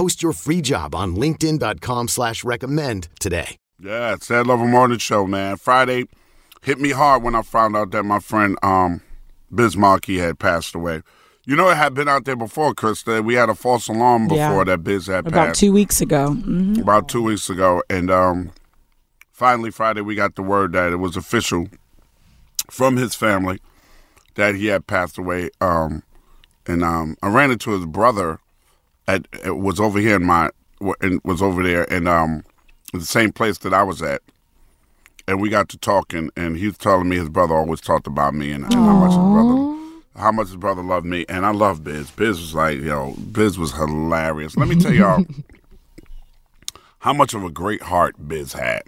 Post 0.00 0.22
your 0.22 0.32
free 0.32 0.62
job 0.62 0.94
on 0.94 1.14
LinkedIn.com 1.14 2.08
slash 2.08 2.42
recommend 2.42 3.08
today. 3.20 3.58
Yeah, 3.78 4.14
it's 4.14 4.28
that 4.28 4.46
Love 4.46 4.60
Morning 4.60 4.96
Show, 4.96 5.26
man. 5.26 5.58
Friday 5.58 6.06
hit 6.62 6.80
me 6.80 6.92
hard 6.92 7.22
when 7.22 7.34
I 7.34 7.42
found 7.42 7.76
out 7.76 7.90
that 7.90 8.04
my 8.04 8.18
friend 8.18 8.56
um 8.62 9.02
Biz 9.54 9.76
Markie 9.76 10.16
had 10.16 10.38
passed 10.38 10.74
away. 10.74 11.02
You 11.44 11.54
know, 11.54 11.68
it 11.68 11.76
had 11.76 11.92
been 11.92 12.08
out 12.08 12.24
there 12.24 12.34
before, 12.34 12.72
Chris. 12.72 13.02
That 13.02 13.26
we 13.26 13.34
had 13.34 13.50
a 13.50 13.54
false 13.54 13.88
alarm 13.88 14.28
before 14.28 14.36
Yeah. 14.38 14.64
that 14.64 14.82
Biz 14.84 15.06
had 15.08 15.24
passed. 15.26 15.34
About 15.34 15.46
passed. 15.48 15.60
two 15.60 15.72
weeks 15.72 16.00
ago. 16.00 16.32
hmm 16.32 16.80
about 16.80 17.10
two 17.10 17.22
weeks 17.22 17.50
ago, 17.50 17.82
and 17.90 18.10
um, 18.10 18.52
finally 19.30 19.70
Friday 19.70 20.00
we 20.00 20.14
got 20.14 20.34
the 20.34 20.42
word 20.42 20.72
that 20.72 20.92
it 20.92 20.96
was 20.96 21.14
official 21.14 21.68
from 22.70 22.96
his 22.96 23.14
family 23.14 23.58
that 24.36 24.54
he 24.54 24.68
had 24.68 24.86
passed 24.86 25.18
away. 25.18 25.50
Um, 25.60 26.02
and 26.66 26.82
um, 26.82 27.18
I 27.22 27.28
ran 27.28 27.50
into 27.50 27.72
his 27.72 27.84
brother 27.84 28.38
at 29.14 29.28
it 29.44 29.56
was 29.58 29.80
over 29.80 29.98
here 29.98 30.16
in 30.16 30.24
my 30.24 30.50
and 31.00 31.20
was 31.24 31.42
over 31.42 31.62
there 31.62 31.90
and 31.92 32.08
um 32.08 32.44
the 32.92 33.04
same 33.04 33.32
place 33.32 33.58
that 33.58 33.74
I 33.74 33.82
was 33.82 34.02
at. 34.02 34.22
And 35.28 35.40
we 35.40 35.48
got 35.48 35.68
to 35.68 35.78
talking, 35.78 36.30
and 36.36 36.56
he 36.56 36.66
was 36.66 36.78
telling 36.78 37.08
me 37.08 37.16
his 37.16 37.28
brother 37.28 37.54
always 37.54 37.80
talked 37.80 38.08
about 38.08 38.34
me 38.34 38.50
and 38.50 38.64
how 38.72 38.80
much 38.80 39.10
his 39.10 39.18
brother 39.18 39.70
how 40.16 40.32
much 40.32 40.48
his 40.48 40.56
brother 40.56 40.82
loved 40.82 41.06
me, 41.06 41.24
and 41.28 41.46
I 41.46 41.50
love 41.50 41.84
Biz. 41.84 42.10
Biz 42.10 42.40
was 42.40 42.54
like, 42.54 42.80
yo, 42.80 43.14
Biz 43.32 43.58
was 43.58 43.72
hilarious. 43.72 44.56
Let 44.56 44.68
me 44.68 44.76
tell 44.76 44.92
y'all 44.92 45.24
how 46.98 47.12
much 47.12 47.32
of 47.32 47.44
a 47.44 47.50
great 47.50 47.82
heart 47.82 48.16
Biz 48.28 48.52
had. 48.54 48.82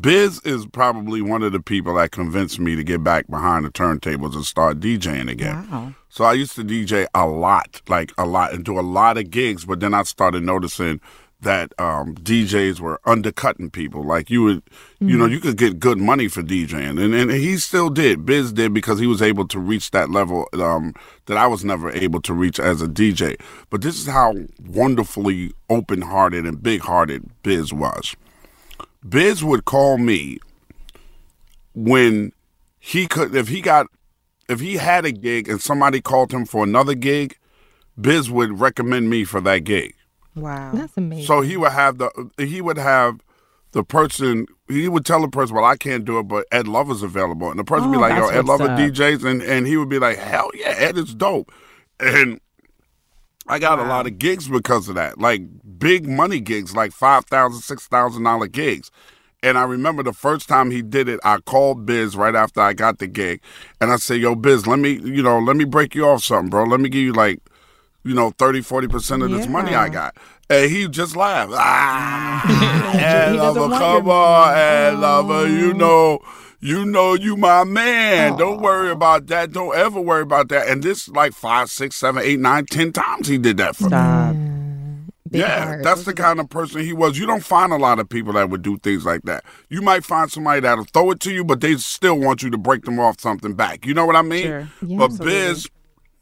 Biz 0.00 0.40
is 0.44 0.66
probably 0.66 1.20
one 1.20 1.42
of 1.42 1.52
the 1.52 1.60
people 1.60 1.94
that 1.96 2.10
convinced 2.10 2.58
me 2.58 2.74
to 2.74 2.82
get 2.82 3.04
back 3.04 3.26
behind 3.28 3.66
the 3.66 3.70
turntables 3.70 4.34
and 4.34 4.44
start 4.46 4.80
DJing 4.80 5.30
again. 5.30 5.70
Wow. 5.70 5.94
So 6.10 6.24
I 6.24 6.32
used 6.32 6.56
to 6.56 6.64
DJ 6.64 7.06
a 7.14 7.26
lot, 7.26 7.80
like 7.88 8.12
a 8.18 8.26
lot, 8.26 8.52
and 8.52 8.64
do 8.64 8.78
a 8.78 8.82
lot 8.82 9.16
of 9.16 9.30
gigs. 9.30 9.64
But 9.64 9.80
then 9.80 9.94
I 9.94 10.02
started 10.02 10.42
noticing 10.42 11.00
that 11.42 11.72
um, 11.78 12.14
DJs 12.16 12.80
were 12.80 13.00
undercutting 13.06 13.70
people. 13.70 14.04
Like 14.04 14.28
you 14.28 14.42
would, 14.42 14.62
you 14.98 15.16
know, 15.16 15.24
you 15.24 15.40
could 15.40 15.56
get 15.56 15.78
good 15.78 15.98
money 15.98 16.28
for 16.28 16.42
DJing, 16.42 17.02
and 17.02 17.14
and 17.14 17.30
he 17.30 17.56
still 17.56 17.90
did. 17.90 18.26
Biz 18.26 18.52
did 18.52 18.74
because 18.74 18.98
he 18.98 19.06
was 19.06 19.22
able 19.22 19.46
to 19.48 19.58
reach 19.58 19.92
that 19.92 20.10
level 20.10 20.48
um, 20.54 20.94
that 21.26 21.36
I 21.36 21.46
was 21.46 21.64
never 21.64 21.90
able 21.92 22.20
to 22.22 22.34
reach 22.34 22.58
as 22.58 22.82
a 22.82 22.88
DJ. 22.88 23.40
But 23.70 23.82
this 23.82 23.98
is 24.00 24.06
how 24.06 24.34
wonderfully 24.66 25.52
open-hearted 25.70 26.44
and 26.44 26.62
big-hearted 26.62 27.30
Biz 27.42 27.72
was. 27.72 28.16
Biz 29.08 29.42
would 29.44 29.64
call 29.64 29.96
me 29.96 30.38
when 31.74 32.32
he 32.80 33.06
could, 33.06 33.34
if 33.34 33.48
he 33.48 33.60
got, 33.60 33.86
if 34.50 34.60
he 34.60 34.76
had 34.76 35.04
a 35.04 35.12
gig 35.12 35.48
and 35.48 35.60
somebody 35.60 36.00
called 36.00 36.32
him 36.32 36.44
for 36.44 36.64
another 36.64 36.94
gig, 36.94 37.36
Biz 38.00 38.30
would 38.30 38.60
recommend 38.60 39.08
me 39.08 39.24
for 39.24 39.40
that 39.42 39.60
gig. 39.64 39.94
Wow. 40.34 40.72
That's 40.74 40.96
amazing. 40.96 41.26
So 41.26 41.40
he 41.40 41.56
would 41.56 41.72
have 41.72 41.98
the, 41.98 42.30
he 42.38 42.60
would 42.60 42.76
have 42.78 43.20
the 43.72 43.84
person, 43.84 44.46
he 44.68 44.88
would 44.88 45.04
tell 45.06 45.20
the 45.20 45.28
person, 45.28 45.54
well, 45.56 45.64
I 45.64 45.76
can't 45.76 46.04
do 46.04 46.18
it, 46.18 46.24
but 46.24 46.46
Ed 46.50 46.66
Lover's 46.66 47.02
available. 47.02 47.50
And 47.50 47.58
the 47.58 47.64
person 47.64 47.90
would 47.90 47.96
Oh, 47.96 48.00
be 48.00 48.02
like, 48.08 48.18
yo, 48.18 48.28
Ed 48.28 48.46
what's 48.46 48.48
Lover 48.60 48.72
up. 48.72 48.78
DJs. 48.78 49.24
And, 49.24 49.42
and 49.42 49.66
he 49.66 49.76
would 49.76 49.88
be 49.88 49.98
like, 49.98 50.18
hell 50.18 50.50
yeah, 50.54 50.74
Ed 50.76 50.98
is 50.98 51.14
dope. 51.14 51.52
And 51.98 52.40
I 53.46 53.58
got 53.58 53.78
a 53.78 53.84
lot 53.84 54.06
of 54.06 54.18
gigs 54.18 54.48
because 54.48 54.88
of 54.88 54.94
that, 54.94 55.18
like 55.18 55.42
big 55.78 56.08
money 56.08 56.40
gigs, 56.40 56.74
like 56.74 56.92
five 56.92 57.24
thousand, 57.26 57.60
six 57.62 57.86
thousand 57.88 58.22
dollar 58.22 58.46
gigs. 58.46 58.90
And 59.42 59.56
I 59.56 59.62
remember 59.62 60.02
the 60.02 60.12
first 60.12 60.48
time 60.48 60.70
he 60.70 60.82
did 60.82 61.08
it, 61.08 61.18
I 61.24 61.38
called 61.38 61.86
Biz 61.86 62.14
right 62.14 62.34
after 62.34 62.60
I 62.60 62.74
got 62.74 62.98
the 62.98 63.06
gig, 63.06 63.40
and 63.80 63.90
I 63.90 63.96
said, 63.96 64.20
"Yo, 64.20 64.34
Biz, 64.34 64.66
let 64.66 64.78
me, 64.78 64.92
you 64.92 65.22
know, 65.22 65.38
let 65.38 65.56
me 65.56 65.64
break 65.64 65.94
you 65.94 66.06
off 66.06 66.22
something, 66.22 66.50
bro. 66.50 66.64
Let 66.64 66.80
me 66.80 66.90
give 66.90 67.02
you 67.02 67.14
like, 67.14 67.40
you 68.04 68.14
know, 68.14 68.30
30, 68.38 68.60
40 68.60 68.88
percent 68.88 69.22
of 69.22 69.30
this 69.30 69.46
money 69.46 69.74
I 69.74 69.88
got." 69.88 70.14
And 70.50 70.70
he 70.70 70.88
just 70.88 71.16
laughed. 71.16 71.52
Ah, 71.54 72.92
Ed 72.94 73.30
He 73.32 73.38
uh, 73.38 73.42
doesn't 73.42 73.70
Lover, 73.70 73.78
come 73.78 74.08
on, 74.10 74.48
money. 74.48 74.60
Ed 74.60 74.90
Lover, 74.98 75.48
you 75.48 75.70
mm-hmm. 75.70 75.78
know. 75.78 76.18
You 76.62 76.84
know 76.84 77.14
you 77.14 77.38
my 77.38 77.64
man. 77.64 78.36
Don't 78.36 78.60
worry 78.60 78.90
about 78.90 79.28
that. 79.28 79.50
Don't 79.50 79.74
ever 79.74 79.98
worry 79.98 80.20
about 80.20 80.50
that. 80.50 80.68
And 80.68 80.82
this 80.82 81.08
like 81.08 81.32
five, 81.32 81.70
six, 81.70 81.96
seven, 81.96 82.22
eight, 82.22 82.38
nine, 82.38 82.66
ten 82.66 82.92
times 82.92 83.28
he 83.28 83.38
did 83.38 83.56
that 83.56 83.76
for 83.76 83.88
me. 83.88 84.49
Stop. 85.30 85.32
Big 85.32 85.40
yeah, 85.42 85.64
heart. 85.64 85.84
that's 85.84 86.04
the 86.04 86.12
kind 86.12 86.40
of 86.40 86.48
person 86.50 86.80
he 86.80 86.92
was. 86.92 87.16
You 87.18 87.24
don't 87.26 87.44
find 87.44 87.72
a 87.72 87.76
lot 87.76 88.00
of 88.00 88.08
people 88.08 88.32
that 88.32 88.50
would 88.50 88.62
do 88.62 88.78
things 88.78 89.04
like 89.04 89.22
that. 89.22 89.44
You 89.68 89.80
might 89.80 90.04
find 90.04 90.30
somebody 90.30 90.60
that'll 90.60 90.84
throw 90.84 91.12
it 91.12 91.20
to 91.20 91.32
you, 91.32 91.44
but 91.44 91.60
they 91.60 91.76
still 91.76 92.18
want 92.18 92.42
you 92.42 92.50
to 92.50 92.58
break 92.58 92.84
them 92.84 92.98
off 92.98 93.20
something 93.20 93.54
back. 93.54 93.86
You 93.86 93.94
know 93.94 94.06
what 94.06 94.16
I 94.16 94.22
mean? 94.22 94.44
Sure. 94.44 94.68
Yeah, 94.84 94.98
but 94.98 95.04
absolutely. 95.04 95.32
Biz, 95.32 95.68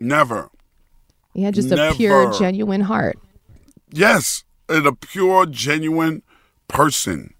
never. 0.00 0.48
Yeah, 1.34 1.50
just 1.50 1.70
a 1.70 1.92
pure, 1.94 2.32
genuine 2.32 2.80
heart. 2.80 3.18
Yes, 3.90 4.44
and 4.68 4.86
a 4.86 4.94
pure, 4.94 5.46
genuine 5.46 6.22
person. 6.68 7.34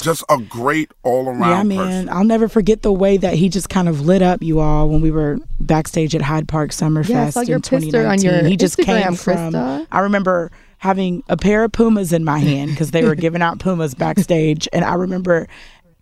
Just 0.00 0.24
a 0.28 0.36
great 0.38 0.90
all 1.04 1.28
around 1.28 1.40
Yeah, 1.48 1.62
man. 1.62 1.78
person. 1.78 2.08
I'll 2.08 2.24
never 2.24 2.48
forget 2.48 2.82
the 2.82 2.92
way 2.92 3.16
that 3.18 3.34
he 3.34 3.48
just 3.48 3.68
kind 3.68 3.88
of 3.88 4.00
lit 4.00 4.20
up 4.20 4.42
you 4.42 4.58
all 4.58 4.88
when 4.88 5.00
we 5.00 5.12
were 5.12 5.38
backstage 5.60 6.14
at 6.16 6.22
Hyde 6.22 6.48
Park 6.48 6.70
Summerfest 6.70 7.08
Yeah, 7.08 7.26
I 7.26 7.30
saw 7.30 7.40
your 7.42 7.56
in 7.56 7.62
picture 7.62 7.76
on 8.08 8.18
2019. 8.18 8.24
your 8.30 8.44
he 8.44 8.56
just 8.56 8.76
Instagram, 8.78 9.02
came 9.02 9.14
from. 9.14 9.52
Krista. 9.52 9.86
I 9.92 10.00
remember 10.00 10.50
having 10.82 11.22
a 11.28 11.36
pair 11.36 11.62
of 11.62 11.70
Pumas 11.70 12.12
in 12.12 12.24
my 12.24 12.40
hand 12.40 12.72
because 12.72 12.90
they 12.90 13.04
were 13.04 13.14
giving 13.14 13.40
out 13.40 13.60
Pumas 13.60 13.94
backstage, 13.94 14.68
and 14.72 14.84
I 14.84 14.94
remember 14.94 15.46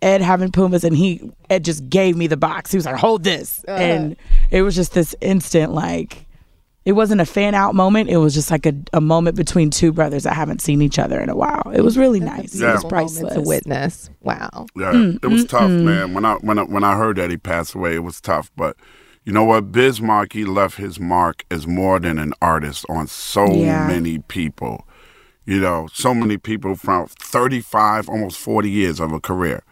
Ed 0.01 0.21
having 0.23 0.51
Pumas, 0.51 0.83
and 0.83 0.97
he 0.97 1.21
Ed 1.51 1.63
just 1.63 1.87
gave 1.87 2.17
me 2.17 2.25
the 2.25 2.35
box. 2.35 2.71
He 2.71 2.77
was 2.77 2.87
like, 2.87 2.95
"Hold 2.95 3.23
this," 3.23 3.63
Uh-huh. 3.67 3.77
and 3.77 4.15
it 4.49 4.63
was 4.63 4.75
just 4.75 4.93
this 4.93 5.15
instant 5.21 5.71
like. 5.73 6.25
It 6.83 6.93
wasn't 6.93 7.21
a 7.21 7.25
fan 7.27 7.53
out 7.53 7.75
moment. 7.75 8.09
It 8.09 8.17
was 8.17 8.33
just 8.33 8.49
like 8.49 8.65
a, 8.65 8.73
a 8.91 8.99
moment 8.99 9.37
between 9.37 9.69
two 9.69 9.91
brothers 9.91 10.23
that 10.23 10.33
haven't 10.33 10.61
seen 10.63 10.81
each 10.81 10.97
other 10.97 11.21
in 11.21 11.29
a 11.29 11.35
while. 11.35 11.71
It 11.75 11.81
was 11.81 11.95
really 11.95 12.19
nice. 12.19 12.55
Yeah. 12.59 12.71
It 12.71 12.73
was 12.73 12.83
priceless. 12.85 13.35
to 13.35 13.41
witness. 13.41 14.09
Wow. 14.21 14.65
Yeah, 14.75 14.91
Mm, 14.91 15.23
it 15.23 15.27
was 15.27 15.45
tough, 15.45 15.69
man. 15.69 16.15
When 16.15 16.25
I 16.25 16.33
when 16.41 16.57
I, 16.57 16.63
when 16.63 16.83
I 16.83 16.95
heard 16.97 17.17
that 17.17 17.29
he 17.29 17.37
passed 17.37 17.75
away, 17.75 17.93
it 17.93 17.99
was 18.03 18.19
tough. 18.19 18.49
But 18.57 18.77
you 19.23 19.31
know 19.31 19.43
what? 19.43 19.71
Biz 19.71 20.01
Markie 20.01 20.45
left 20.45 20.77
his 20.77 20.99
mark 20.99 21.43
as 21.51 21.67
more 21.67 21.99
than 21.99 22.17
an 22.19 22.33
artist 22.41 22.85
on 22.89 23.07
so 23.07 23.45
Yeah. 23.51 23.87
many 23.87 24.19
people. 24.19 24.87
You 25.45 25.59
know, 25.59 25.87
so 25.93 26.13
many 26.13 26.37
people 26.37 26.75
from 26.75 27.07
thirty 27.07 27.61
five, 27.61 28.07
almost 28.09 28.37
forty 28.39 28.69
years 28.69 28.99
of 28.99 29.11
a 29.11 29.19
career. 29.19 29.63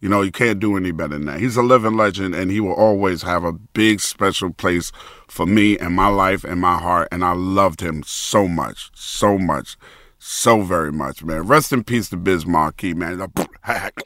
You 0.00 0.10
know, 0.10 0.20
you 0.20 0.30
can't 0.30 0.60
do 0.60 0.76
any 0.76 0.90
better 0.92 1.14
than 1.14 1.24
that. 1.24 1.40
He's 1.40 1.56
a 1.56 1.62
living 1.62 1.96
legend, 1.96 2.34
and 2.34 2.50
he 2.50 2.60
will 2.60 2.74
always 2.74 3.22
have 3.22 3.44
a 3.44 3.52
big, 3.52 4.00
special 4.00 4.52
place 4.52 4.92
for 5.26 5.46
me 5.46 5.78
and 5.78 5.94
my 5.94 6.08
life 6.08 6.44
and 6.44 6.60
my 6.60 6.76
heart. 6.78 7.08
And 7.10 7.24
I 7.24 7.32
loved 7.32 7.80
him 7.80 8.02
so 8.04 8.46
much, 8.46 8.90
so 8.94 9.38
much, 9.38 9.78
so 10.18 10.60
very 10.60 10.92
much, 10.92 11.24
man. 11.24 11.46
Rest 11.46 11.72
in 11.72 11.82
peace 11.82 12.10
to 12.10 12.18
Biz 12.18 12.44
Markie, 12.46 12.92
man. 12.92 13.26